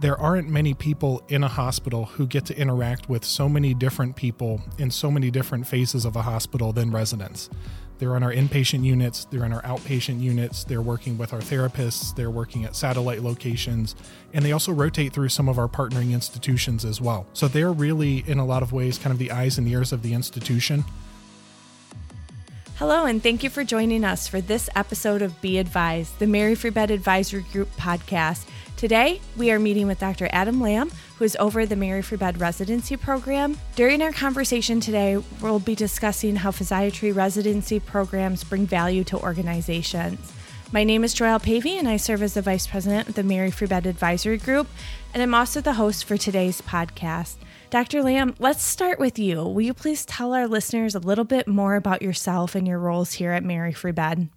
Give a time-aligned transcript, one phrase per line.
[0.00, 4.16] there aren't many people in a hospital who get to interact with so many different
[4.16, 7.50] people in so many different phases of a hospital than residents.
[7.98, 12.12] They're on our inpatient units, they're in our outpatient units, they're working with our therapists,
[12.16, 13.94] they're working at satellite locations,
[14.32, 17.26] and they also rotate through some of our partnering institutions as well.
[17.32, 20.02] So they're really, in a lot of ways, kind of the eyes and ears of
[20.02, 20.84] the institution.
[22.76, 26.56] Hello, and thank you for joining us for this episode of Be Advised, the Mary
[26.56, 28.46] Free Bed Advisory Group podcast.
[28.82, 30.28] Today, we are meeting with Dr.
[30.32, 33.56] Adam Lamb, who is over the Mary Free Bed residency program.
[33.76, 40.32] During our conversation today, we'll be discussing how physiatry residency programs bring value to organizations.
[40.72, 43.52] My name is Joelle Pavey, and I serve as the Vice President of the Mary
[43.52, 44.66] Free Bed Advisory Group,
[45.14, 47.36] and I'm also the host for today's podcast.
[47.70, 48.02] Dr.
[48.02, 49.44] Lamb, let's start with you.
[49.44, 53.12] Will you please tell our listeners a little bit more about yourself and your roles
[53.12, 54.28] here at Mary Free Bed?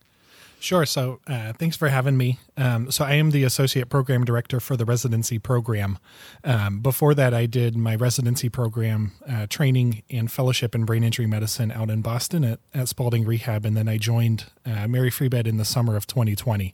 [0.66, 0.84] Sure.
[0.88, 2.40] So, uh, thanks for having me.
[2.58, 6.00] Um, so, I am the associate program director for the residency program.
[6.44, 11.28] Um, before that, I did my residency program uh, training and fellowship in brain injury
[11.28, 15.30] medicine out in Boston at, at Spaulding Rehab, and then I joined uh, Mary Free
[15.30, 16.74] Bed in the summer of 2020.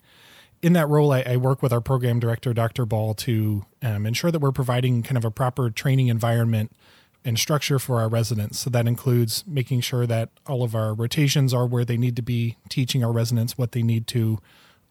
[0.61, 2.85] In that role, I, I work with our program director, Dr.
[2.85, 6.71] Ball, to um, ensure that we're providing kind of a proper training environment
[7.23, 8.59] and structure for our residents.
[8.59, 12.21] So that includes making sure that all of our rotations are where they need to
[12.21, 14.39] be, teaching our residents what they need to,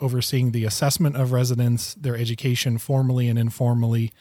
[0.00, 4.12] overseeing the assessment of residents, their education formally and informally,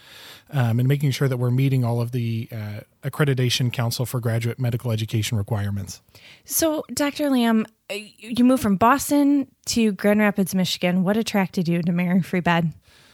[0.51, 4.59] um, and making sure that we're meeting all of the uh, Accreditation Council for Graduate
[4.59, 6.01] Medical Education requirements.
[6.43, 7.29] So, Dr.
[7.29, 11.03] Lamb, uh, you moved from Boston to Grand Rapids, Michigan.
[11.03, 12.73] What attracted you to Mary Free Bed?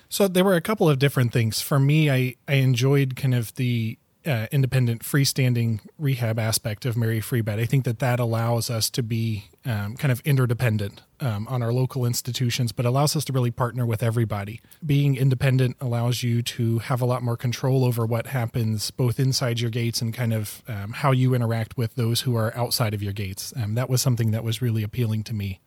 [0.10, 1.62] So there were a couple of different things.
[1.62, 7.22] For me, I, I enjoyed kind of the uh, independent freestanding rehab aspect of Mary
[7.22, 7.60] Free Bed.
[7.60, 11.72] I think that that allows us to be um, kind of interdependent um, on our
[11.72, 14.62] local institutions, but allows us to really partner with everybody.
[14.86, 19.60] Being independent allows you to have a lot more control over what happens both inside
[19.60, 23.04] your gates and kind of um, how you interact with those who are outside of
[23.04, 23.54] your gates.
[23.56, 25.60] Um, that was something that was really appealing to me.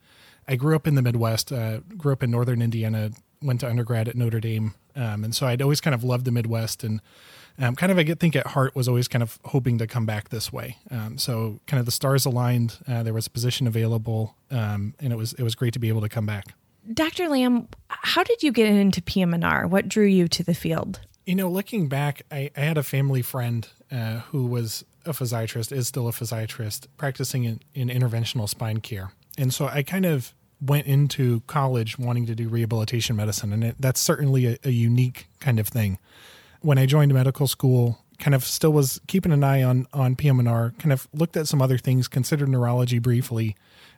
[0.47, 4.07] I grew up in the Midwest, uh, grew up in northern Indiana, went to undergrad
[4.07, 7.01] at Notre Dame, um, and so I'd always kind of loved the Midwest and
[7.59, 10.05] um, kind of I get think at heart was always kind of hoping to come
[10.05, 10.77] back this way.
[10.89, 12.77] Um, so kind of the stars aligned.
[12.87, 15.89] Uh, there was a position available, um, and it was it was great to be
[15.89, 16.53] able to come back.
[16.93, 17.27] Dr.
[17.27, 19.67] Lamb, how did you get into PM&R?
[19.67, 21.01] What drew you to the field?
[21.25, 25.71] You know, looking back, I, I had a family friend uh, who was a physiatrist,
[25.71, 30.33] is still a physiatrist, practicing in, in interventional spine care, and so I kind of
[30.61, 35.27] went into college wanting to do rehabilitation medicine, and it, that's certainly a, a unique
[35.39, 35.99] kind of thing
[36.61, 40.73] when I joined medical school, kind of still was keeping an eye on on PM&R.
[40.79, 43.55] Kind of looked at some other things, considered neurology briefly,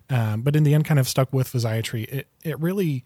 [0.09, 2.07] um, but in the end, kind of stuck with physiatry.
[2.07, 3.03] It it really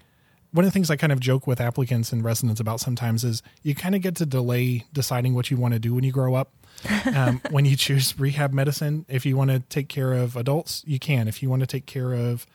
[0.55, 3.43] one of the things I kind of joke with applicants and residents about sometimes is
[3.61, 6.35] you kind of get to delay deciding what you want to do when you grow
[6.35, 6.53] up.
[7.13, 10.97] um, when you choose rehab medicine, if you want to take care of adults, you
[10.97, 11.27] can.
[11.27, 12.45] If you want to take care of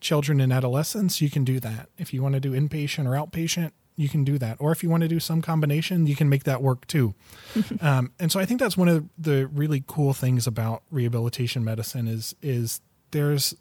[0.00, 1.88] children and adolescents, you can do that.
[1.96, 4.56] If you want to do inpatient or outpatient, you can do that.
[4.58, 7.14] Or if you want to do some combination, you can make that work too.
[7.80, 12.08] um, and so I think that's one of the really cool things about rehabilitation medicine
[12.08, 12.80] is is
[13.12, 13.54] there's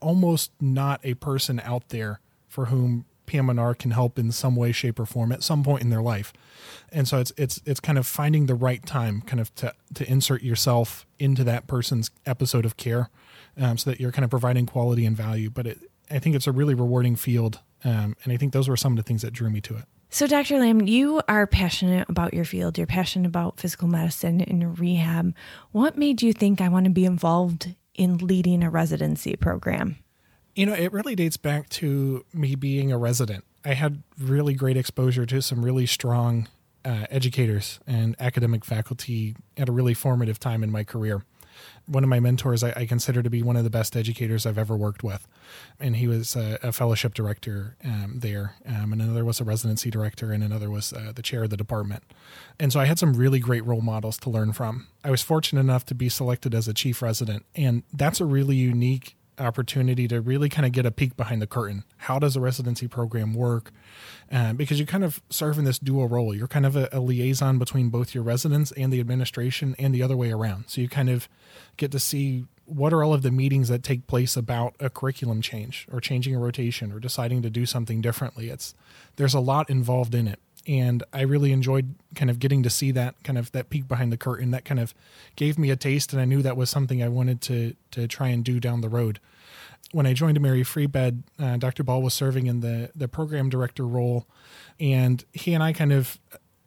[0.00, 4.98] almost not a person out there for whom PM&R can help in some way, shape,
[4.98, 6.32] or form at some point in their life.
[6.90, 10.10] And so it's it's it's kind of finding the right time, kind of to to
[10.10, 13.08] insert yourself into that person's episode of care,
[13.56, 15.48] um, so that you're kind of providing quality and value.
[15.48, 15.78] But it,
[16.10, 18.96] I think it's a really rewarding field um, and I think those were some of
[18.96, 19.84] the things that drew me to it.
[20.12, 20.58] So, Dr.
[20.58, 22.76] Lamb, you are passionate about your field.
[22.76, 25.34] You're passionate about physical medicine and rehab.
[25.70, 29.96] What made you think I want to be involved in leading a residency program?
[30.56, 33.44] You know, it really dates back to me being a resident.
[33.64, 36.48] I had really great exposure to some really strong
[36.84, 41.22] uh, educators and academic faculty at a really formative time in my career
[41.86, 44.58] one of my mentors I, I, consider to be one of the best educators I've
[44.58, 45.26] ever worked with.
[45.80, 49.90] And he was a, a fellowship director um, there, um, and another was a residency
[49.90, 52.04] director, and another was uh, the chair of the department.
[52.58, 54.86] And so I had some really great role models to learn from.
[55.02, 58.56] I was fortunate enough to be selected as a chief resident, and that's a really
[58.56, 61.84] unique opportunity to really kind of get a peek behind the curtain.
[61.96, 63.72] How does a residency program work?
[64.30, 66.34] Uh, because you kind of serve in this dual role.
[66.34, 70.02] You're kind of a, a, liaison between both your residents and the administration, and the
[70.02, 70.64] other way around.
[70.68, 71.28] So you kind of
[71.76, 75.42] get to see what are all of the meetings that take place about a curriculum
[75.42, 78.48] change or changing a rotation or deciding to do something differently.
[78.48, 78.74] It's
[79.16, 82.90] there's a lot involved in it and I really enjoyed kind of getting to see
[82.92, 84.50] that kind of that peek behind the curtain.
[84.50, 84.94] That kind of
[85.36, 88.28] gave me a taste, and I knew that was something I wanted to to try
[88.28, 89.20] and do down the road.
[89.92, 91.82] When I joined Mary Free Bed, uh, Dr.
[91.82, 94.26] Ball was serving in the the program director role,
[94.78, 96.18] and he and I kind of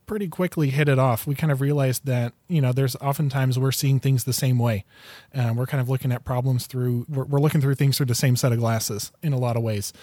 [0.06, 1.26] pretty quickly hit it off.
[1.26, 4.86] We kind of realized that you know there's oftentimes we're seeing things the same way.
[5.34, 8.16] Um, we're kind of looking at problems through we're, we're, looking through things through the
[8.16, 9.94] same set of glasses in a lot of ways,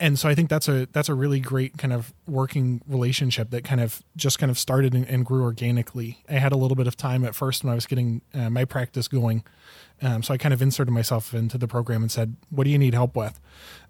[0.00, 3.64] and so I think that's a that's a really great kind of working relationship that
[3.64, 6.22] kind of just kind of started and, and grew organically.
[6.28, 8.64] I had a little bit of time at first when I was getting uh, my
[8.64, 9.44] practice going.
[10.02, 12.78] Um, so I kind of inserted myself into the program and said, "What do you
[12.78, 13.40] need help with?"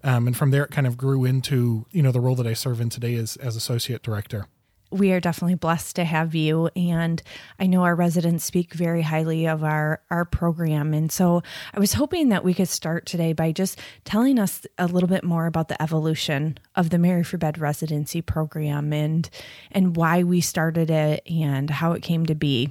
[0.03, 2.53] Um, and from there, it kind of grew into you know the role that I
[2.53, 4.47] serve in today as as associate director
[4.95, 6.71] we are definitely blessed to have you.
[6.77, 7.23] And
[7.59, 10.95] i know our residents speak very highly of our our program.
[10.95, 11.43] And so
[11.75, 15.25] i was hoping that we could start today by just telling us a little bit
[15.25, 19.29] more about the evolution of the mary free bed residency program and
[19.73, 22.71] and why we started it and how it came to be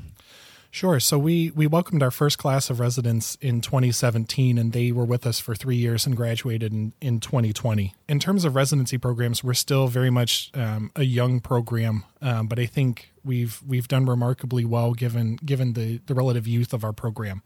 [0.73, 0.99] Sure.
[0.99, 5.27] So we we welcomed our first class of residents in 2017, and they were with
[5.27, 7.93] us for three years and graduated in, in 2020.
[8.09, 12.57] In terms of residency programs, we're still very much um, a young program, um, but
[12.57, 16.91] I think we've we've done remarkably well given given the the relative youth of our
[16.91, 17.43] program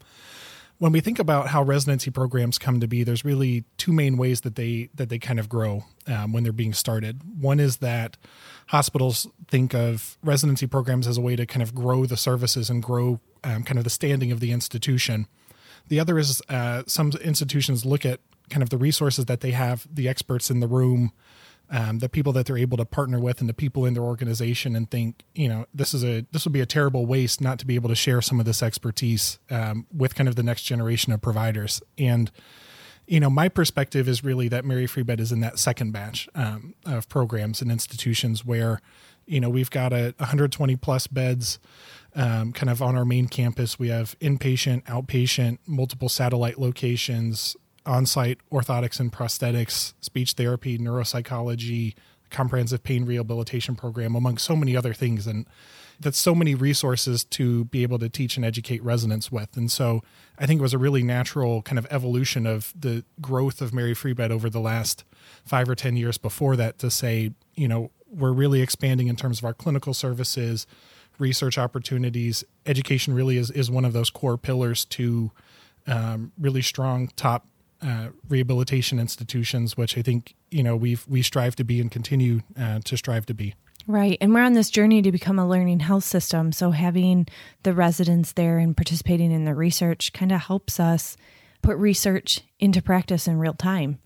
[0.78, 4.42] when we think about how residency programs come to be, there's really two main ways
[4.42, 7.20] that they that they kind of grow um, when they're being started.
[7.40, 8.16] One is that
[8.68, 12.82] hospitals think of residency programs as a way to kind of grow the services and
[12.82, 15.26] grow um, kind of the standing of the institution.
[15.88, 18.20] The other is uh, some institutions look at
[18.50, 21.12] kind of the resources that they have, the experts in the room,
[21.70, 24.74] um, the people that they're able to partner with and the people in their organization
[24.74, 27.66] and think you know this is a this would be a terrible waste not to
[27.66, 31.12] be able to share some of this expertise um, with kind of the next generation
[31.12, 31.82] of providers.
[31.96, 32.30] And
[33.06, 36.28] you know my perspective is really that mary free bed is in that second batch
[36.34, 38.80] um, of programs and institutions where
[39.26, 41.58] you know we've got a 120 plus beds
[42.14, 43.78] um, kind of on our main campus.
[43.78, 47.56] We have inpatient outpatient multiple satellite locations
[47.88, 51.94] on site orthotics and prosthetics, speech therapy, neuropsychology,
[52.30, 55.26] comprehensive pain rehabilitation program, among so many other things.
[55.26, 55.46] And
[55.98, 59.56] that's so many resources to be able to teach and educate residents with.
[59.56, 60.02] And so
[60.38, 63.94] I think it was a really natural kind of evolution of the growth of Mary
[63.94, 65.04] Free Bed over the last
[65.44, 69.38] five or 10 years before that to say, you know, we're really expanding in terms
[69.38, 70.66] of our clinical services,
[71.18, 72.44] research opportunities.
[72.66, 75.32] Education really is, is one of those core pillars to
[75.86, 77.46] um, really strong top
[77.82, 82.40] uh, rehabilitation institutions, which I think you know we we strive to be and continue
[82.58, 83.54] uh, to strive to be.
[83.86, 84.18] Right.
[84.20, 86.52] And we're on this journey to become a learning health system.
[86.52, 87.26] So having
[87.62, 91.16] the residents there and participating in the research kind of helps us
[91.62, 93.98] put research into practice in real time.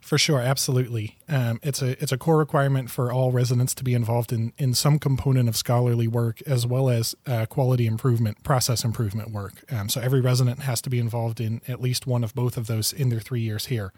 [0.00, 1.18] For sure, absolutely.
[1.28, 4.74] Um, it's a it's a core requirement for all residents to be involved in in
[4.74, 9.62] some component of scholarly work as well as uh, quality improvement, process improvement work.
[9.70, 12.66] Um, so every resident has to be involved in at least one of both of
[12.66, 13.92] those in their three years here.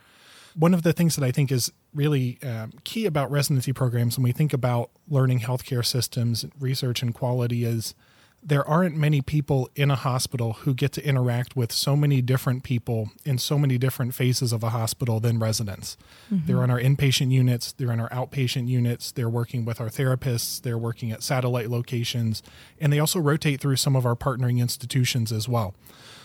[0.54, 4.25] One of the things that I think is really um, key about residency programs when
[4.25, 7.94] we think about learning healthcare systems, research, and quality is
[8.44, 12.64] there aren't many people in a hospital who get to interact with so many different
[12.64, 15.96] people in so many different phases of a hospital than residents.
[16.32, 16.46] Mm-hmm.
[16.46, 20.60] They're on our inpatient units, they're in our outpatient units, they're working with our therapists,
[20.60, 22.42] they're working at satellite locations,
[22.80, 25.74] and they also rotate through some of our partnering institutions as well.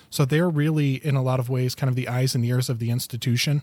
[0.09, 2.79] So they're really, in a lot of ways, kind of the eyes and ears of
[2.79, 3.61] the institution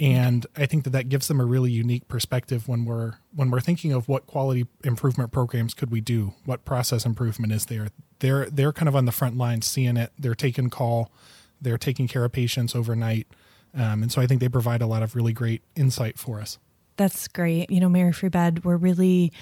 [0.00, 3.60] and I think that that gives them a really unique perspective when we're when we're
[3.60, 7.88] thinking of what quality improvement programs could we do, what process improvement is there.
[8.20, 10.12] They're they're kind of on the front line seeing it.
[10.18, 11.10] They're taking call,
[11.60, 13.26] they're taking care of patients overnight,
[13.74, 16.58] um, and so I think they provide a lot of really great insight for us.
[16.96, 17.70] That's great.
[17.70, 19.32] You know, Mary Free Bed, we're really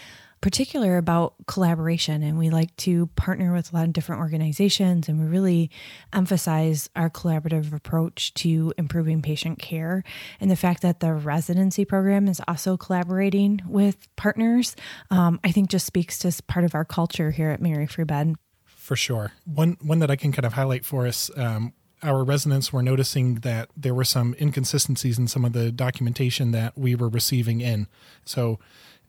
[0.41, 5.19] particular about collaboration and we like to partner with a lot of different organizations and
[5.19, 5.71] we really
[6.13, 10.05] emphasize our collaborative approach to improving patient care
[10.41, 14.77] and the fact that the residency program is also collaborating with partners
[15.11, 18.35] um, i think just speaks to part of our culture here at mary free bed.
[18.65, 19.33] For sure.
[19.45, 23.37] One one that i can kind of highlight for us um, our residents were noticing
[23.37, 27.87] that there were some inconsistencies in some of the documentation that we were receiving in.
[28.25, 28.59] So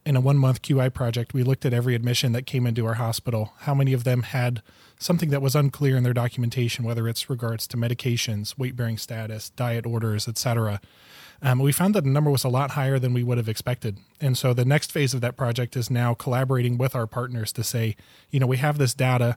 [0.07, 2.93] in a one month QI project, we looked at every admission that came into our
[2.93, 4.61] hospital, how many of them had
[4.97, 9.49] something that was unclear in their documentation, whether it's regards to medications, weight bearing status,
[9.49, 10.79] diet orders, etc.
[11.41, 13.97] Um, we found that the number was a lot higher than we would have expected.
[14.21, 17.63] And so the next phase of that project is now collaborating with our partners to
[17.63, 17.97] say,
[18.31, 19.35] you know, we have this data,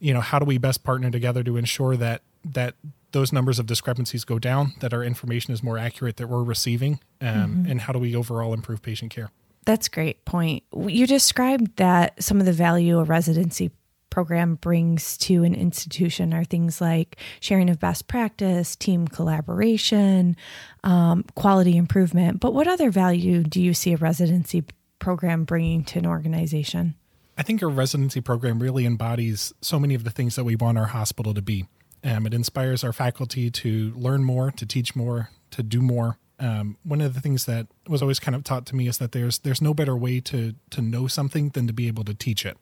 [0.00, 2.74] you know, how do we best partner together to ensure that that
[3.12, 7.00] those numbers of discrepancies go down, that our information is more accurate that we're receiving,
[7.22, 7.70] um, mm-hmm.
[7.70, 9.30] and how do we overall improve patient care?
[9.64, 10.64] That's great point.
[10.74, 13.70] You described that some of the value a residency
[14.10, 20.36] program brings to an institution are things like sharing of best practice, team collaboration,
[20.84, 22.38] um, quality improvement.
[22.38, 24.64] But what other value do you see a residency
[25.00, 26.94] program bringing to an organization?
[27.36, 30.78] I think a residency program really embodies so many of the things that we want
[30.78, 31.66] our hospital to be.
[32.04, 36.18] Um, it inspires our faculty to learn more, to teach more, to do more.
[36.38, 39.12] Um, one of the things that was always kind of taught to me is that
[39.12, 42.44] there's there's no better way to to know something than to be able to teach
[42.44, 42.56] it.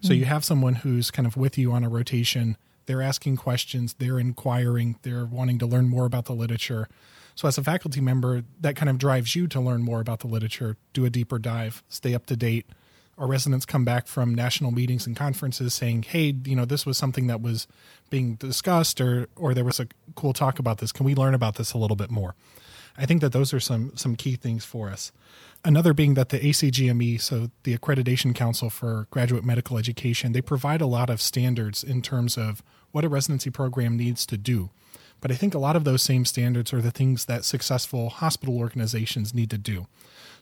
[0.00, 0.20] So mm-hmm.
[0.20, 2.56] you have someone who's kind of with you on a rotation.
[2.86, 6.88] They're asking questions, they're inquiring, they're wanting to learn more about the literature.
[7.36, 10.26] So as a faculty member, that kind of drives you to learn more about the
[10.26, 12.66] literature, do a deeper dive, stay up to date,
[13.18, 16.96] our residents come back from national meetings and conferences saying, "Hey, you know, this was
[16.96, 17.66] something that was
[18.10, 20.92] being discussed, or or there was a cool talk about this.
[20.92, 22.34] Can we learn about this a little bit more?"
[22.96, 25.12] I think that those are some some key things for us.
[25.64, 30.80] Another being that the ACGME, so the Accreditation Council for Graduate Medical Education, they provide
[30.80, 34.70] a lot of standards in terms of what a residency program needs to do.
[35.20, 38.58] But I think a lot of those same standards are the things that successful hospital
[38.58, 39.86] organizations need to do.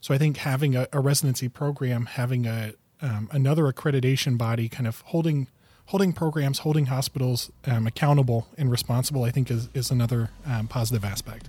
[0.00, 4.86] So I think having a, a residency program, having a um, another accreditation body, kind
[4.86, 5.48] of holding
[5.86, 11.04] holding programs, holding hospitals um, accountable and responsible, I think is is another um, positive
[11.04, 11.48] aspect.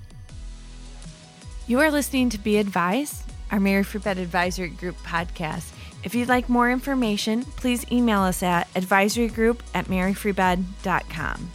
[1.68, 5.72] You are listening to Be Advised, our Mary Free Bed Advisory Group podcast.
[6.04, 11.52] If you'd like more information, please email us at advisorygroup at maryfreebed.com.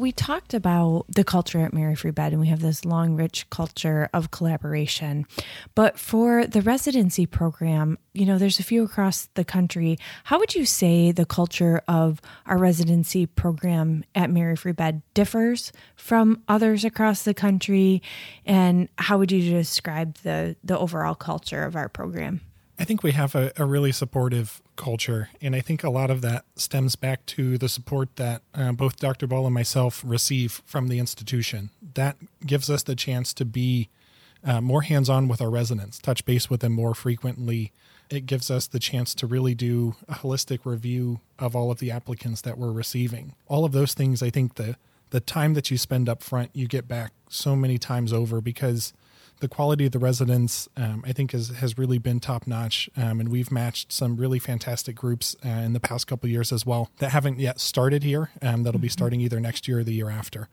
[0.00, 3.50] We talked about the culture at Mary Free Bed, and we have this long, rich
[3.50, 5.26] culture of collaboration.
[5.74, 9.98] But for the residency program, you know, there's a few across the country.
[10.22, 15.72] How would you say the culture of our residency program at Mary Free Bed differs
[15.96, 18.00] from others across the country?
[18.46, 22.40] And how would you describe the the overall culture of our program?
[22.78, 26.20] I think we have a, a, really supportive culture, and I think a lot of
[26.20, 29.26] that stems back to the support that uh, both Dr.
[29.26, 31.70] Ball and myself receive from the institution.
[31.94, 32.16] That
[32.46, 33.88] gives us the chance to be
[34.44, 37.72] uh, more hands on with our residents, touch base with them more frequently.
[38.10, 41.90] It gives us the chance to really do a holistic review of all of the
[41.90, 43.34] applicants that we're receiving.
[43.48, 44.76] All of those things, I think the
[45.10, 48.92] the time that you spend up front, you get back so many times over because
[49.40, 52.90] the quality of the residents, um, I think, is, has really been top notch.
[52.96, 56.66] Um, and we've matched some really fantastic groups uh, in the past couple years as
[56.66, 58.30] well that haven't yet started here.
[58.42, 58.82] Um, that'll mm-hmm.
[58.82, 60.48] be starting either next year or the year after.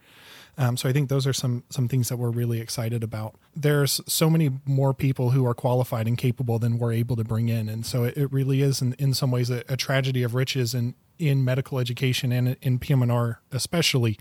[0.57, 3.35] Um, so I think those are some some things that we're really excited about.
[3.55, 7.49] There's so many more people who are qualified and capable than we're able to bring
[7.49, 10.33] in, and so it, it really is in, in some ways a, a, tragedy of
[10.33, 14.17] riches in in medical education and in PM&R especially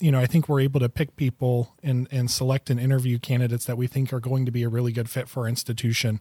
[0.00, 3.64] you know, I think we're able to pick people and, and select and interview candidates
[3.66, 6.20] that we think are going to be a really good fit for our institution.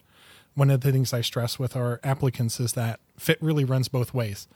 [0.56, 4.14] One of the things I stress with our applicants is that fit really runs both
[4.14, 4.48] ways.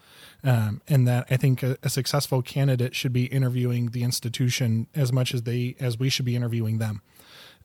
[0.44, 5.12] Um, and that I think a, a, successful candidate should be interviewing the institution as
[5.12, 7.02] much as they as we should be interviewing them.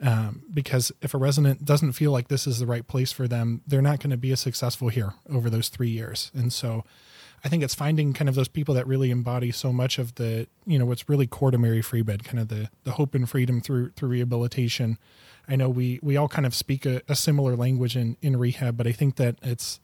[0.01, 3.61] Um, because if a resident doesn't feel like this is the right place for them,
[3.67, 6.33] they're not going to be as successful here over those three years.
[6.35, 6.85] And so
[7.45, 10.47] I think it's finding kind of those people that really embody so much of the,
[10.65, 13.29] you know, what's really core to Mary Free Bed, kind of the the hope and
[13.29, 14.99] freedom through through rehabilitation.
[15.49, 18.77] I know we we all kind of speak a, a similar language in in rehab,
[18.77, 19.81] but I think that it's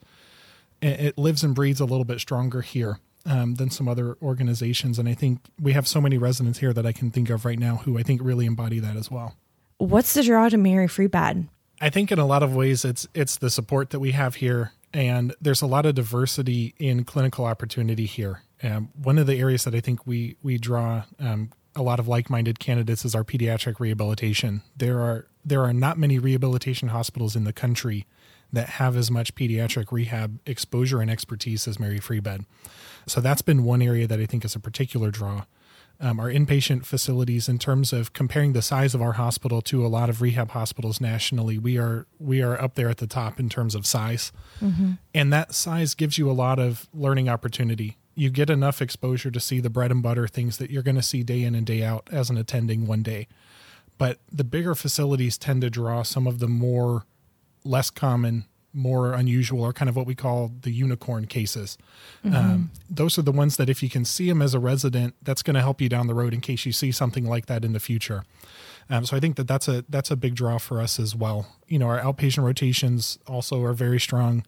[0.80, 5.08] it lives and breathes a little bit stronger here um, than some other organizations, and
[5.08, 7.76] I think we have so many residents here that I can think of right now
[7.76, 9.34] who I think really embody that as well.
[9.78, 11.48] What's the draw to Mary Free Bed?
[11.80, 14.72] I think in a lot of ways it's it's the support that we have here
[14.92, 18.42] and there's a lot of diversity in clinical opportunity here.
[18.62, 22.08] Um, one of the areas that I think we we draw um, a lot of
[22.08, 24.62] like-minded candidates is our pediatric rehabilitation.
[24.76, 28.06] There are there are not many rehabilitation hospitals in the country
[28.52, 32.44] that have as much pediatric rehab exposure and expertise as Mary Free Bed.
[33.06, 35.44] So that's been one area that I think is a particular draw
[36.00, 39.88] um, our inpatient facilities in terms of comparing the size of our hospital to a
[39.88, 43.48] lot of rehab hospitals nationally we are we are up there at the top in
[43.48, 44.32] terms of size.
[44.60, 44.92] Mm-hmm.
[45.14, 47.96] and that size gives you a lot of learning opportunity.
[48.14, 51.02] You get enough exposure to see the bread and butter things that you're going to
[51.02, 53.28] see day in and day out as an attending one day.
[53.96, 57.04] But the bigger facilities tend to draw some of the more
[57.64, 61.78] less common more unusual or kind of what we call the unicorn cases.
[62.24, 62.36] Mm-hmm.
[62.36, 65.42] Um, those are the ones that if you can see them as a resident, that's
[65.42, 67.72] going to help you down the road in case you see something like that in
[67.72, 68.24] the future.
[68.90, 71.46] Um, so I think that that's a that's a big draw for us as well.
[71.66, 74.44] You know, our outpatient rotations also are very strong.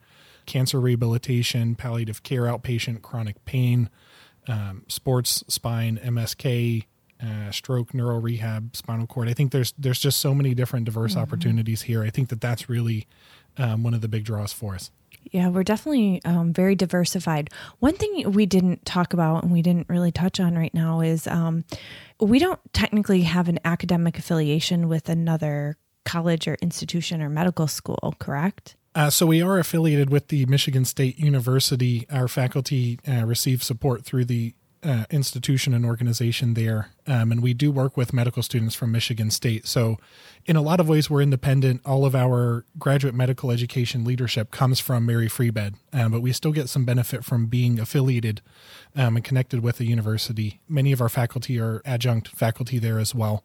[0.47, 3.91] Cancer rehabilitation, palliative care outpatient, chronic pain,
[4.49, 6.87] um, sports, spine, MSK,
[7.23, 9.29] uh, stroke, neuro rehab, spinal cord.
[9.29, 11.21] I think there's there's just so many different diverse mm-hmm.
[11.21, 12.03] opportunities here.
[12.03, 13.07] I think that that's really
[13.61, 14.91] um, one of the big draws for us.
[15.31, 17.51] Yeah, we're definitely um, very diversified.
[17.79, 21.27] One thing we didn't talk about and we didn't really touch on right now is
[21.27, 21.65] um,
[22.19, 28.15] we don't technically have an academic affiliation with another college or institution or medical school,
[28.19, 28.77] correct?
[28.95, 32.07] Uh, so we are affiliated with the Michigan State University.
[32.11, 37.53] Our faculty uh, receive support through the uh, institution and organization there, um, and we
[37.53, 39.67] do work with medical students from Michigan State.
[39.67, 39.99] So,
[40.47, 41.83] in a lot of ways, we're independent.
[41.85, 46.33] All of our graduate medical education leadership comes from Mary Free Bed, um, but we
[46.33, 48.41] still get some benefit from being affiliated
[48.97, 50.61] um, and connected with the university.
[50.67, 53.45] Many of our faculty are adjunct faculty there as well,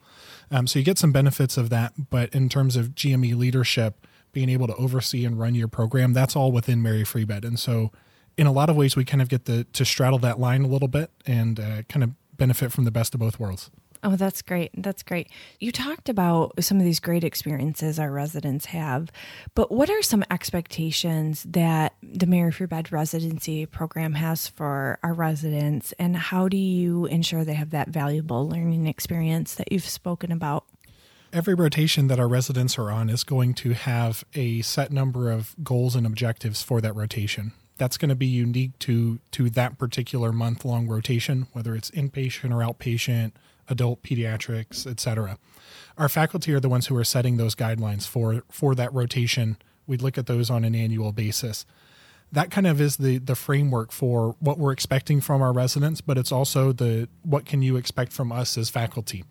[0.51, 2.09] um, so you get some benefits of that.
[2.09, 6.35] But in terms of GME leadership, being able to oversee and run your program, that's
[6.35, 7.91] all within Mary Free Bed, and so
[8.37, 10.67] in a lot of ways, we kind of get the, to straddle that line a
[10.67, 13.71] little bit and uh, kind of benefit from the best of both worlds.
[14.03, 14.69] Oh, that's great.
[14.77, 15.31] That's great.
[15.59, 19.11] You talked about some of these great experiences our residents have,
[19.55, 25.13] but what are some expectations that the Mary Free Bed residency program has for our
[25.13, 30.31] residents, and how do you ensure they have that valuable learning experience that you've spoken
[30.31, 30.65] about?
[31.33, 35.55] Every rotation that our residents are on is going to have a set number of
[35.63, 40.31] goals and objectives for that rotation that's going to be unique to to that particular
[40.31, 43.33] month long rotation, whether it's inpatient or outpatient,
[43.69, 45.37] adult pediatrics, etc.
[45.97, 49.57] Our faculty are the ones who are setting those guidelines for for that rotation.
[49.87, 51.65] We look at those on an annual basis.
[52.31, 56.17] That kind of is the the framework for what we're expecting from our residents, but
[56.17, 59.23] it's also the what can you expect from us as faculty.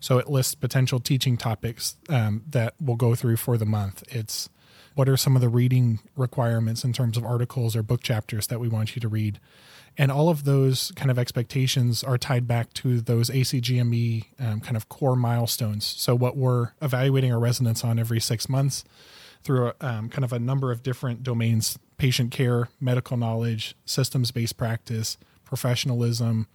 [0.00, 4.04] So it lists potential teaching topics um, that we'll go through for the month.
[4.08, 4.50] It's
[4.96, 8.58] what are some of the reading requirements in terms of articles or book chapters that
[8.58, 9.38] we want you to read?
[9.98, 14.76] And all of those kind of expectations are tied back to those ACGME um, kind
[14.76, 15.84] of core milestones.
[15.84, 18.84] So, what we're evaluating our residents on every six months
[19.42, 24.30] through a, um, kind of a number of different domains patient care, medical knowledge, systems
[24.30, 26.46] based practice, professionalism,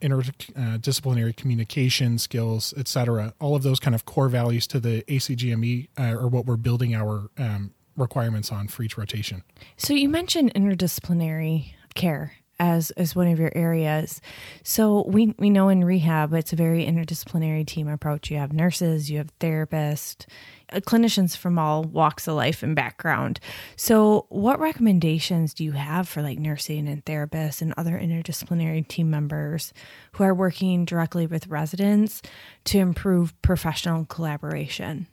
[0.00, 3.34] interdisciplinary uh, communication skills, etc.
[3.40, 6.94] All of those kind of core values to the ACGME uh, are what we're building
[6.94, 9.42] our um, requirements on for each rotation.
[9.76, 14.20] So you mentioned interdisciplinary care as as one of your areas.
[14.62, 18.30] So we we know in rehab it's a very interdisciplinary team approach.
[18.30, 20.26] You have nurses, you have therapists,
[20.72, 23.40] uh, clinicians from all walks of life and background.
[23.76, 29.10] So what recommendations do you have for like nursing and therapists and other interdisciplinary team
[29.10, 29.72] members
[30.12, 32.22] who are working directly with residents
[32.64, 35.06] to improve professional collaboration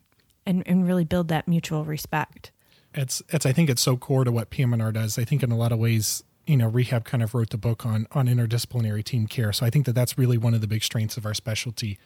[0.45, 2.51] and, and really build that mutual respect?
[2.93, 5.17] It's it's I think it's so core to what PM&R does.
[5.17, 7.85] I think in a lot of ways, you know, rehab kind of wrote the book
[7.85, 9.53] on on interdisciplinary team care.
[9.53, 11.99] So I think that that's really one of the big strengths of our specialty.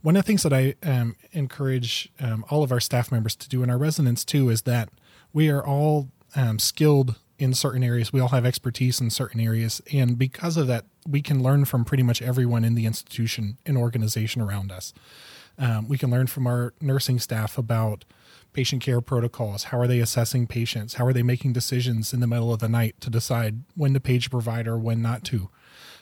[0.00, 3.48] One of the things that I um, encourage um, all of our staff members to
[3.48, 4.88] do and our residents too is that
[5.32, 8.12] we are all um, skilled in certain areas.
[8.12, 11.84] We all have expertise in certain areas, and because of that, we can learn from
[11.84, 14.92] pretty much everyone in the institution and organization around us.
[15.58, 18.04] Um, we can learn from our nursing staff about
[18.52, 19.64] patient care protocols?
[19.64, 20.94] How are they assessing patients?
[20.94, 24.00] How are they making decisions in the middle of the night to decide when to
[24.00, 25.48] page a provider, when not to?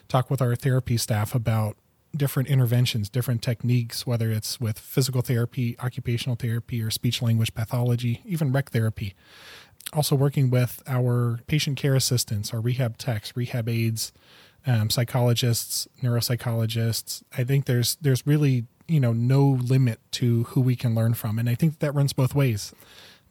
[0.07, 1.77] Talk with our therapy staff about
[2.15, 8.21] different interventions, different techniques, whether it's with physical therapy, occupational therapy, or speech language pathology,
[8.25, 9.15] even rec therapy.
[9.93, 14.11] Also, working with our patient care assistants, our rehab techs, rehab aides,
[14.67, 17.23] um, psychologists, neuropsychologists.
[17.35, 21.39] I think there's there's really you know no limit to who we can learn from.
[21.39, 22.73] And i think that runs both ways.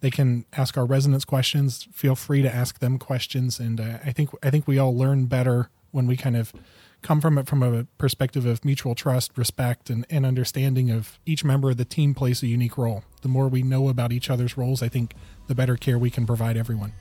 [0.01, 3.61] They can ask our residents questions feel free to ask them questions.
[3.61, 6.53] And uh, i think i think we all learn better when we kind of
[7.03, 11.45] come from it from a perspective of mutual trust respect and, and understanding of each
[11.45, 13.03] member of the team plays a unique role.
[13.23, 15.15] The more we know about each other's roles i think
[15.47, 16.93] the better care we can provide everyone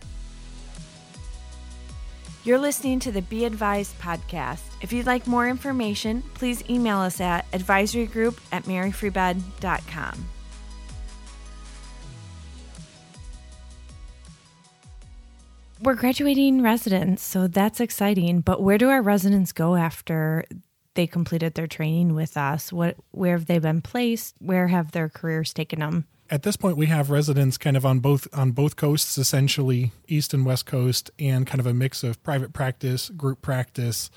[2.49, 4.61] you're listening to the Be Advised podcast.
[4.81, 10.25] If you'd like more information, please email us at advisorygroup at maryfreebed.com.
[15.83, 18.41] We're graduating residents, so that's exciting.
[18.41, 20.43] But where do our residents go after
[20.95, 22.73] they completed their training with us?
[22.73, 24.33] What where have they been placed?
[24.39, 26.07] Where have their careers taken them?
[26.29, 30.33] At this point we have residents kind of on both on both coasts essentially east
[30.33, 34.09] and west coast and kind of a mix of private practice group practice.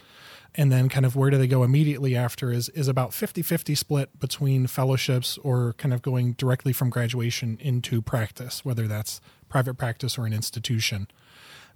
[0.55, 4.19] And then kind of where do they go immediately after is is about 50-50 split
[4.21, 10.19] between fellowships or kind of going directly from graduation into practice whether that's private practice
[10.19, 11.09] or an institution.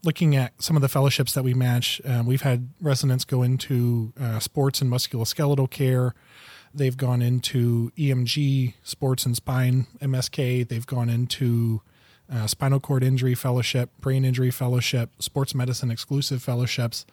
[0.05, 4.13] Looking at some of the fellowships that we match um, we've had residents go into
[4.21, 6.15] uh, sports and musculoskeletal care
[6.77, 10.69] They've gone into EMG, sports and spine, MSK.
[10.69, 11.83] They've gone into
[12.31, 17.07] uh, spinal cord injury fellowship, brain injury fellowship, sports medicine exclusive fellowships,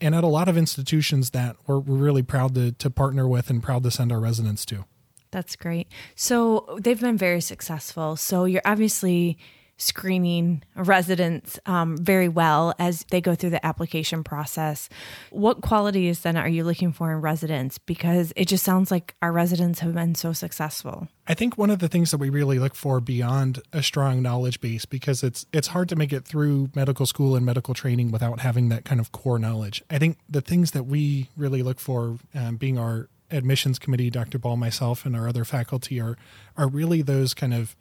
[0.00, 3.48] and at a lot of institutions that we're, we're really proud to, to partner with
[3.48, 4.84] and proud to send our residents to.
[5.30, 5.88] That's great.
[6.14, 8.16] So they've been very successful.
[8.16, 9.38] So you're obviously
[9.78, 14.88] screening residents um, very well as they go through the application process.
[15.30, 17.78] What qualities then are you looking for in residents?
[17.78, 21.08] Because it just sounds like our residents have been so successful.
[21.28, 24.60] I think one of the things that we really look for beyond a strong knowledge
[24.60, 28.40] base, because it's it's hard to make it through medical school and medical training without
[28.40, 29.82] having that kind of core knowledge.
[29.90, 34.38] I think the things that we really look for, um, being our admissions committee, Dr.
[34.38, 36.16] Ball, myself, and our other faculty, are
[36.56, 37.76] are really those kind of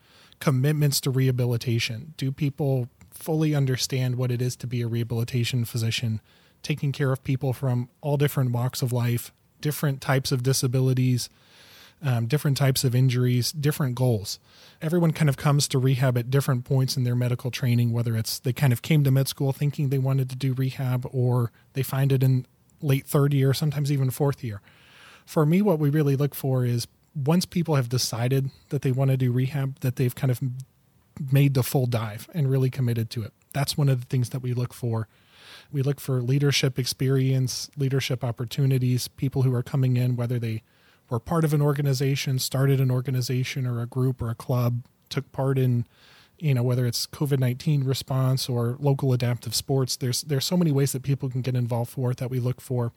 [0.46, 2.14] commitments to rehabilitation?
[2.18, 6.22] Do people fully understand what it is to be a rehabilitation physician,
[6.62, 11.30] taking care of people from all different walks of life, different types of disabilities,
[12.04, 14.38] um, different types of injuries, different goals?
[14.84, 18.38] Everyone kind of comes to rehab at different points in their medical training, whether it's
[18.38, 21.82] they kind of came to med school thinking they wanted to do rehab or they
[21.82, 22.46] find it in
[22.84, 24.62] late third year, sometimes even fourth year.
[25.26, 29.12] For me, what we really look for is once people have decided that they want
[29.12, 30.42] to do rehab, that they've kind of
[31.32, 33.32] made the full dive and really committed to it.
[33.54, 35.08] That's one of the things that we look for.
[35.72, 40.62] We look for leadership experience, leadership opportunities, people who are coming in, whether they
[41.10, 45.32] were part of an organization, started an organization or a group or a club, took
[45.32, 45.86] part in,
[46.38, 49.96] you know, whether it's COVID nineteen response or local adaptive sports.
[49.96, 52.60] There's there's so many ways that people can get involved for it that we look
[52.60, 52.92] for.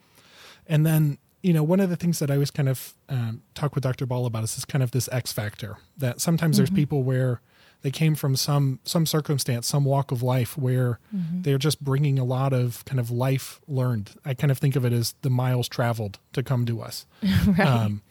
[0.66, 3.74] And then you know, one of the things that I always kind of um, talk
[3.74, 4.06] with Dr.
[4.06, 6.64] Ball about is this kind of this X factor that sometimes mm-hmm.
[6.64, 7.40] there's people where
[7.82, 11.42] they came from some some circumstance, some walk of life where mm-hmm.
[11.42, 14.10] they're just bringing a lot of kind of life learned.
[14.24, 17.06] I kind of think of it as the miles traveled to come to us,
[17.46, 17.60] right.
[17.60, 18.02] um,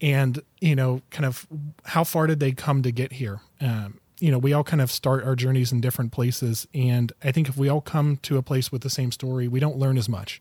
[0.00, 1.46] and you know, kind of
[1.84, 3.40] how far did they come to get here?
[3.60, 7.32] Um, you know, we all kind of start our journeys in different places, and I
[7.32, 9.98] think if we all come to a place with the same story, we don't learn
[9.98, 10.40] as much.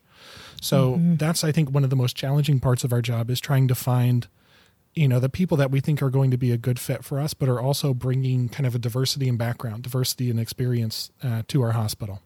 [0.61, 1.15] So mm-hmm.
[1.15, 3.75] that's I think one of the most challenging parts of our job is trying to
[3.75, 4.27] find
[4.93, 7.19] you know the people that we think are going to be a good fit for
[7.19, 11.43] us but are also bringing kind of a diversity in background diversity and experience uh,
[11.47, 12.21] to our hospital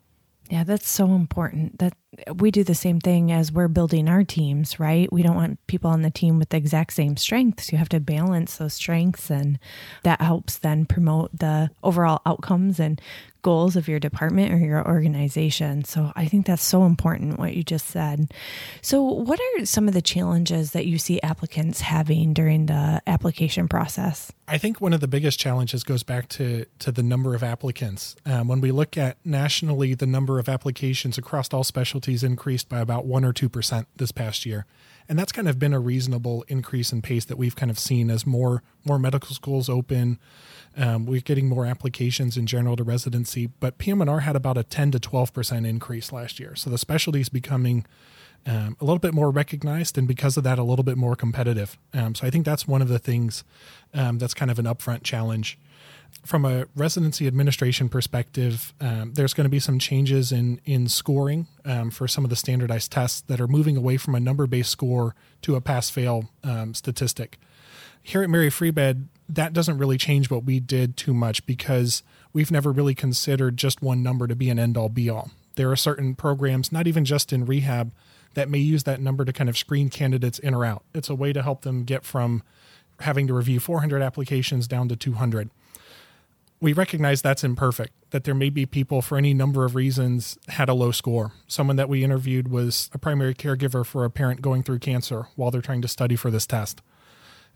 [0.49, 1.93] yeah that's so important that
[2.36, 5.12] we do the same thing as we're building our teams right?
[5.12, 7.71] We don't want people on the team with the exact same strengths.
[7.71, 9.60] You have to balance those strengths and
[10.03, 13.01] that helps then promote the overall outcomes and
[13.45, 15.84] goals of your department or your organization.
[15.84, 18.34] So I think that's so important what you just said.
[18.81, 23.67] So, what are some of the challenges that you see applicants having during the application
[23.67, 24.31] process?
[24.47, 28.15] I think one of the biggest challenges goes back to to the number of applicants.
[28.25, 32.79] Um, when we look at nationally, the number of applications across all specialties increased by
[32.79, 34.65] about one or two percent this past year
[35.08, 38.10] and that's kind of been a reasonable increase in pace that we've kind of seen
[38.10, 40.20] as more more medical schools open
[40.78, 44.91] um, we're getting more applications in general to residency, but PM&R had about a 10
[44.91, 46.56] to 12% increase last year.
[46.56, 47.86] So the specialty is becoming
[48.45, 51.77] um, a little bit more recognized and because of that, a little bit more competitive.
[51.93, 53.43] Um, so I think that's one of the things
[53.93, 55.58] um, that's kind of an upfront challenge.
[56.23, 61.47] From a residency administration perspective, um, there's going to be some changes in in scoring
[61.65, 64.69] um, for some of the standardized tests that are moving away from a number based
[64.69, 66.29] score to a pass fail
[66.71, 67.38] statistic.
[68.01, 72.03] Here at Mary Free Bed, that doesn't really change what we did too much because
[72.34, 75.31] we've never really considered just one number to be an end all be all.
[75.55, 77.91] There are certain programs, not even just in rehab,
[78.36, 80.84] that may use that number to kind of screen candidates in or out.
[80.93, 82.43] It's a way to help them get from
[83.02, 85.50] having to review 400 applications down to 200.
[86.62, 90.69] We recognize that's imperfect, that there may be people for any number of reasons had
[90.69, 91.34] a low score.
[91.48, 95.52] Someone that we interviewed was a primary caregiver for a parent going through cancer while
[95.52, 96.82] they're trying to study for this test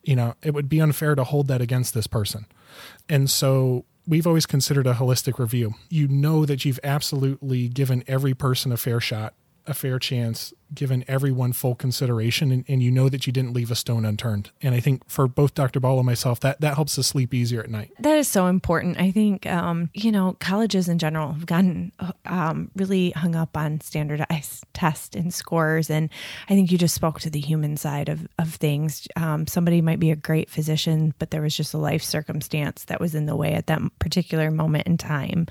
[0.03, 2.45] you know, it would be unfair to hold that against this person.
[3.07, 5.75] And so we've always considered a holistic review.
[5.89, 9.33] You know that you've absolutely given every person a fair shot,
[9.67, 13.71] a fair chance, given everyone full consideration and, and, you know that you didn't leave
[13.71, 14.51] a stone unturned.
[14.61, 15.79] And I think for both Dr.
[15.79, 17.91] Ball and myself, that, that helps us sleep easier at night.
[17.99, 18.99] That is so important.
[18.99, 21.91] I think, um, you know, colleges in general have gotten
[22.25, 25.89] um, really hung up on standardized tests and scores.
[25.89, 26.09] And
[26.49, 29.07] I think you just spoke to the human side of, of things.
[29.15, 33.01] Um, somebody might be a great physician, but there was just a life circumstance that
[33.01, 35.47] was in the way at that particular moment in time.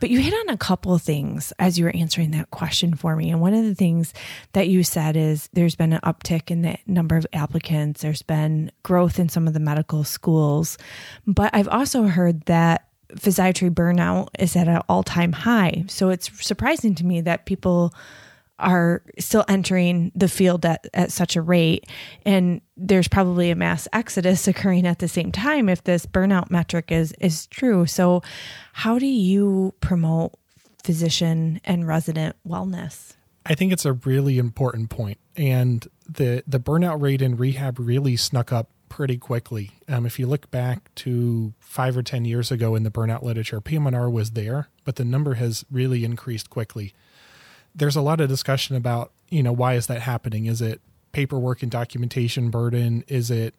[0.00, 3.16] But you hit on a couple of things as you were answering that question for
[3.16, 3.30] me.
[3.30, 4.14] And one of the things
[4.52, 8.20] that that you said is there's been an uptick in the number of applicants, there's
[8.20, 10.76] been growth in some of the medical schools.
[11.26, 15.84] But I've also heard that physiatry burnout is at an all time high.
[15.88, 17.94] So it's surprising to me that people
[18.58, 21.86] are still entering the field at, at such a rate.
[22.26, 26.92] And there's probably a mass exodus occurring at the same time if this burnout metric
[26.92, 27.86] is, is true.
[27.86, 28.20] So,
[28.74, 30.34] how do you promote
[30.84, 33.14] physician and resident wellness?
[33.50, 38.16] I think it's a really important point, and the the burnout rate in rehab really
[38.16, 39.72] snuck up pretty quickly.
[39.88, 43.60] Um, if you look back to five or 10 years ago in the burnout literature,
[43.60, 46.92] PM&R was there, but the number has really increased quickly.
[47.74, 50.46] There's a lot of discussion about, you know, why is that happening?
[50.46, 50.80] Is it
[51.12, 53.04] paperwork and documentation burden?
[53.06, 53.54] Is it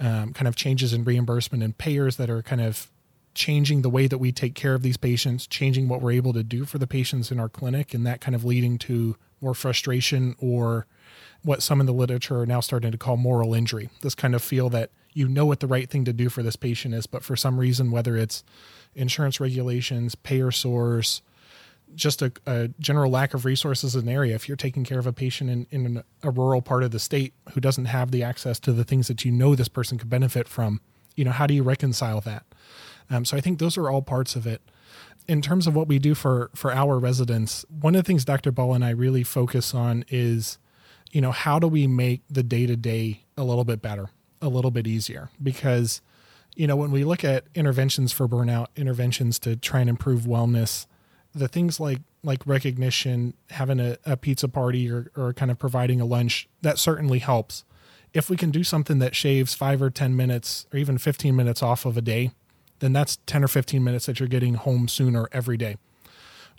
[0.00, 2.90] um, kind of changes in reimbursement and payers that are kind of
[3.36, 6.42] changing the way that we take care of these patients, changing what we're able to
[6.42, 10.34] do for the patients in our clinic, and that kind of leading to more frustration
[10.40, 10.86] or
[11.42, 13.90] what some in the literature are now starting to call moral injury.
[14.00, 16.56] This kind of feel that you know what the right thing to do for this
[16.56, 18.42] patient is, but for some reason, whether it's
[18.94, 21.22] insurance regulations, payer source,
[21.94, 24.34] just a, a, general lack of resources in an area.
[24.34, 27.32] If you're taking care of a patient in, in a rural part of the state
[27.52, 30.48] who doesn't have the access to the things that you know this person could benefit
[30.48, 30.80] from,
[31.14, 32.44] you know, how do you reconcile that?
[33.10, 34.62] Um, so I think those are all parts of it.
[35.28, 38.52] In terms of what we do for for our residents, one of the things Dr.
[38.52, 40.58] Ball and I really focus on is,
[41.10, 44.48] you know, how do we make the day to day a little bit better, a
[44.48, 45.30] little bit easier?
[45.42, 46.00] Because,
[46.54, 50.86] you know, when we look at interventions for burnout, interventions to try and improve wellness,
[51.34, 56.00] the things like like recognition, having a, a pizza party or, or kind of providing
[56.00, 57.64] a lunch, that certainly helps.
[58.12, 61.62] If we can do something that shaves five or 10 minutes or even 15 minutes
[61.62, 62.32] off of a day,
[62.80, 65.76] then that's 10 or 15 minutes that you're getting home sooner every day.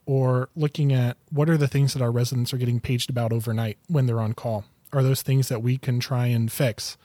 [0.06, 3.78] Or looking at what are the things that our residents are getting paged about overnight
[3.88, 4.66] when they're on call?
[4.94, 6.98] Are those things that we can try and fix?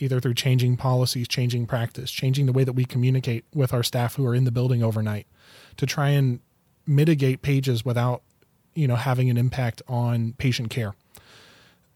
[0.00, 4.16] Either through changing policies, changing practice, changing the way that we communicate with our staff
[4.16, 5.26] who are in the building overnight
[5.76, 6.40] to try and
[6.86, 8.22] mitigate pages without
[8.74, 10.94] you know having an impact on patient care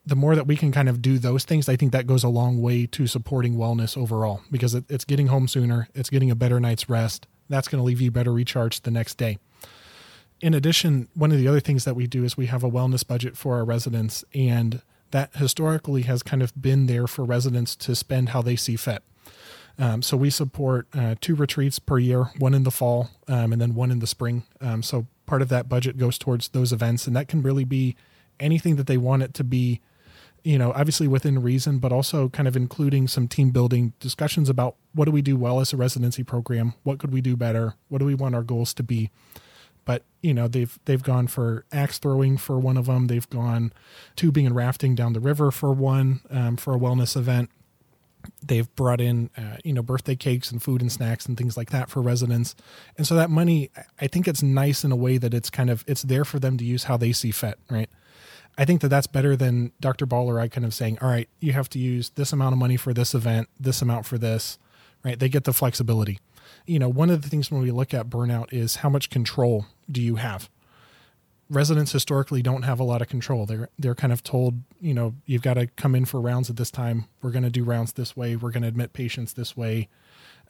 [0.06, 2.28] the more that we can kind of do those things i think that goes a
[2.28, 6.36] long way to supporting wellness overall because it, it's getting home sooner it's getting a
[6.36, 9.38] better night's rest that's going to leave you better recharged the next day
[10.40, 13.06] in addition one of the other things that we do is we have a wellness
[13.06, 17.94] budget for our residents and that historically has kind of been there for residents to
[17.94, 19.02] spend how they see fit
[19.78, 23.60] um, so we support uh, two retreats per year, one in the fall um, and
[23.60, 24.44] then one in the spring.
[24.60, 27.96] Um, so part of that budget goes towards those events, and that can really be
[28.40, 29.80] anything that they want it to be.
[30.46, 34.76] You know, obviously within reason, but also kind of including some team building discussions about
[34.94, 37.98] what do we do well as a residency program, what could we do better, what
[37.98, 39.10] do we want our goals to be.
[39.84, 43.08] But you know, they've they've gone for axe throwing for one of them.
[43.08, 43.72] They've gone
[44.14, 47.50] tubing and rafting down the river for one um, for a wellness event.
[48.40, 51.70] They've brought in uh, you know birthday cakes and food and snacks and things like
[51.70, 52.54] that for residents.
[52.96, 55.84] And so that money i think it's nice in a way that it's kind of
[55.86, 57.90] it's there for them to use how they see fit right
[58.58, 61.28] i think that that's better than dr ball or i kind of saying all right
[61.40, 64.58] you have to use this amount of money for this event this amount for this
[65.04, 66.18] right they get the flexibility
[66.66, 69.66] you know one of the things when we look at burnout is how much control
[69.90, 70.48] do you have
[71.48, 73.46] residents historically don't have a lot of control.
[73.46, 76.56] They're they're kind of told, you know, you've got to come in for rounds at
[76.56, 77.06] this time.
[77.22, 78.36] We're going to do rounds this way.
[78.36, 79.88] We're going to admit patients this way.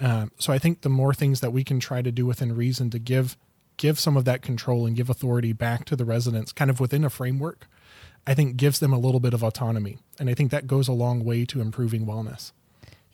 [0.00, 2.90] Um, so I think the more things that we can try to do within reason
[2.90, 3.36] to give
[3.76, 7.04] give some of that control and give authority back to the residents, kind of within
[7.04, 7.68] a framework,
[8.26, 10.92] I think gives them a little bit of autonomy, and I think that goes a
[10.92, 12.52] long way to improving wellness.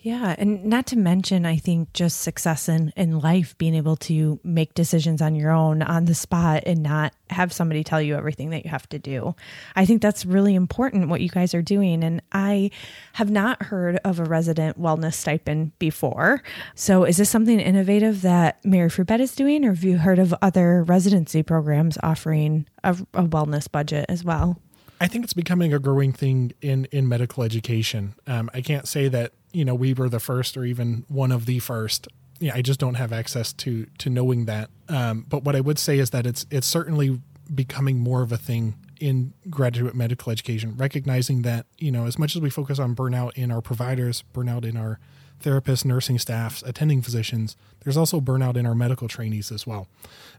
[0.03, 0.35] Yeah.
[0.37, 4.75] And not to mention, I think just success in, in life, being able to make
[4.75, 8.65] decisions on your own on the spot and not have somebody tell you everything that
[8.65, 9.37] you have to do.
[9.77, 12.03] I think that's really important what you guys are doing.
[12.03, 12.73] And I
[13.13, 16.43] have not heard of a resident wellness stipend before.
[16.75, 20.35] So is this something innovative that Mary Bed is doing, or have you heard of
[20.43, 24.59] other residency programs offering a, a wellness budget as well?
[25.03, 28.15] I think it's becoming a growing thing in in medical education.
[28.29, 31.45] Um, I can't say that you know we were the first or even one of
[31.47, 32.07] the first.
[32.39, 34.71] Yeah, I just don't have access to to knowing that.
[34.89, 37.21] Um, but what I would say is that it's it's certainly
[37.53, 42.37] becoming more of a thing in graduate medical education, recognizing that you know as much
[42.37, 45.01] as we focus on burnout in our providers, burnout in our
[45.43, 49.89] therapists, nursing staffs, attending physicians, there's also burnout in our medical trainees as well.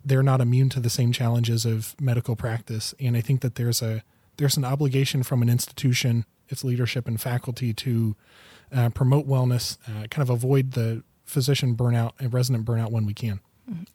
[0.06, 3.82] They're not immune to the same challenges of medical practice, and I think that there's
[3.82, 4.04] a
[4.38, 8.16] there's an obligation from an institution, its leadership and faculty to
[8.72, 13.14] uh, promote wellness, uh, kind of avoid the physician burnout and resident burnout when we
[13.14, 13.40] can.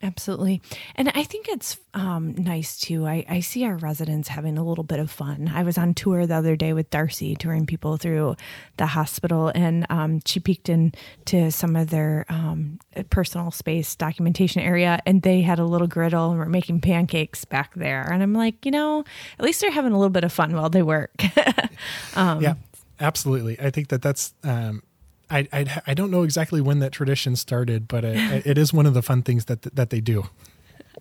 [0.03, 0.63] Absolutely.
[0.97, 3.07] And I think it's um, nice too.
[3.07, 5.51] I, I see our residents having a little bit of fun.
[5.53, 8.37] I was on tour the other day with Darcy, touring people through
[8.79, 12.79] the hospital, and um, she peeked into some of their um,
[13.11, 17.75] personal space documentation area, and they had a little griddle and were making pancakes back
[17.75, 18.11] there.
[18.11, 19.05] And I'm like, you know,
[19.39, 21.13] at least they're having a little bit of fun while they work.
[22.17, 22.55] Um, yeah,
[22.99, 23.61] absolutely.
[23.61, 24.83] I think that that's um,
[25.31, 28.87] I, I, I don't know exactly when that tradition started, but it, it is one
[28.87, 30.25] of the fun things that that they do.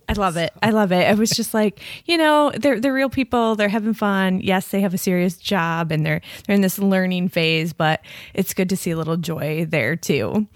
[0.09, 0.53] I love it.
[0.61, 1.05] I love it.
[1.07, 3.55] I was just like, you know, they're they're real people.
[3.55, 4.39] They're having fun.
[4.39, 8.01] Yes, they have a serious job and they're they're in this learning phase, but
[8.33, 10.47] it's good to see a little joy there too.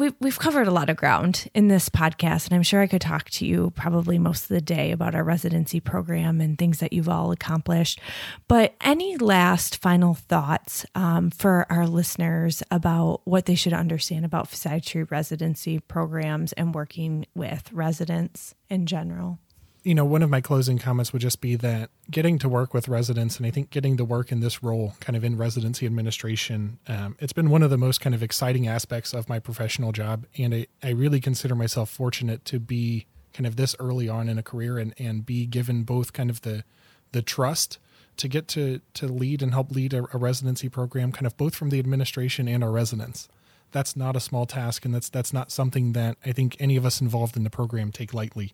[0.00, 3.02] We've, we've covered a lot of ground in this podcast, and I'm sure I could
[3.02, 6.94] talk to you probably most of the day about our residency program and things that
[6.94, 8.00] you've all accomplished.
[8.48, 14.48] But any last final thoughts um, for our listeners about what they should understand about
[14.50, 19.38] physiatry residency programs and working with residents in general?
[19.82, 22.88] You know, one of my closing comments would just be that getting to work with
[22.88, 26.78] residents, and I think getting to work in this role, kind of in residency administration,
[26.86, 30.26] um, it's been one of the most kind of exciting aspects of my professional job.
[30.36, 34.38] And I, I really consider myself fortunate to be kind of this early on in
[34.38, 36.64] a career and, and be given both kind of the
[37.12, 37.78] the trust
[38.16, 41.54] to get to to lead and help lead a, a residency program, kind of both
[41.54, 43.28] from the administration and our residents.
[43.72, 46.84] That's not a small task, and that's that's not something that I think any of
[46.84, 48.52] us involved in the program take lightly.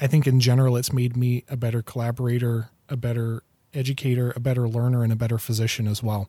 [0.00, 3.42] I think in general, it's made me a better collaborator, a better
[3.74, 6.28] educator, a better learner, and a better physician as well.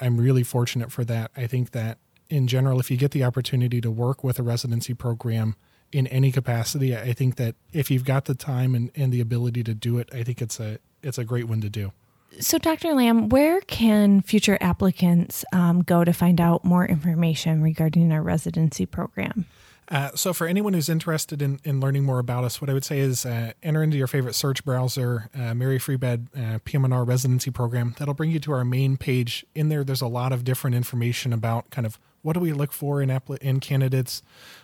[0.00, 1.30] I'm really fortunate for that.
[1.36, 4.94] I think that in general, if you get the opportunity to work with a residency
[4.94, 5.56] program
[5.92, 9.64] in any capacity, I think that if you've got the time and, and the ability
[9.64, 11.92] to do it, I think it's a it's a great one to do.
[12.38, 12.94] So, Dr.
[12.94, 18.86] Lamb, where can future applicants um, go to find out more information regarding our residency
[18.86, 19.46] program?
[19.90, 22.84] Uh, so, for anyone who's interested in, in learning more about us, what I would
[22.84, 27.04] say is uh, enter into your favorite search browser, uh, Mary Free Bed uh, PM&R
[27.04, 27.96] residency program.
[27.98, 29.44] That'll bring you to our main page.
[29.54, 32.72] In there, there's a lot of different information about kind of what do we look
[32.72, 34.22] for in in candidates,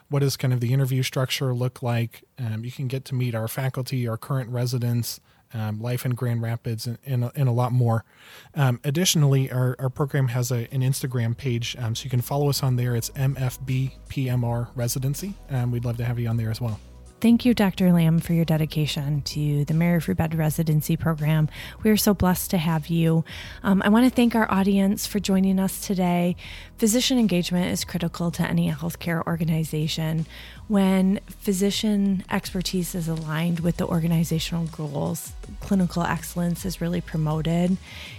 [0.09, 2.23] what does kind of the interview structure look like.
[2.39, 5.21] Um, you can get to meet our faculty, our current residents,
[5.55, 8.05] um, life in Grand Rapids, and, and, and a lot more.
[8.55, 12.49] Um, additionally, our, our program has a, an Instagram page, um, so you can follow
[12.49, 12.95] us on there.
[12.97, 16.81] It's MFBPMR Residency, and we'd love to have you on there as well.
[17.27, 17.93] Thank you, Dr.
[17.93, 21.49] Lamb, for your dedication to the Mary Free Bed Residency Program.
[21.83, 23.25] We are so blessed to have you.
[23.65, 26.37] Um, I want to thank our audience for joining us today.
[26.79, 30.27] Physician engagement is critical to any healthcare organization.
[30.69, 37.77] When physician expertise is aligned with the organizational goals, clinical excellence is really promoted,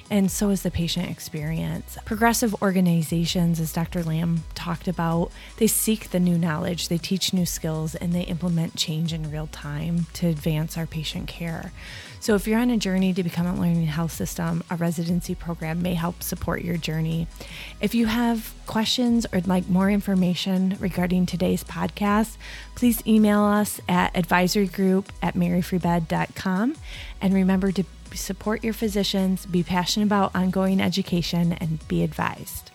[0.09, 1.97] and so is the patient experience.
[2.05, 4.01] Progressive organizations, as Dr.
[4.01, 8.77] Lamb talked about, they seek the new knowledge, they teach new skills, and they implement
[8.97, 11.71] change in real time to advance our patient care.
[12.19, 15.83] So, if you're on a journey to become a learning health system, a residency program
[15.83, 17.27] may help support your journey.
[17.79, 22.37] If you have questions or like more information regarding today's podcast,
[22.73, 26.75] please email us at advisorygroup at maryfreebed.com.
[27.21, 27.83] And remember to
[28.15, 32.71] support your physicians, be passionate about ongoing education, and be advised.